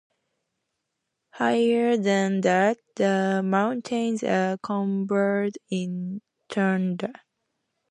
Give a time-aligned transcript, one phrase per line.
[1.29, 7.13] Higher than that, the mountains are covered in tundra.